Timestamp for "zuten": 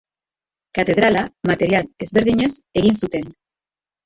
3.05-3.31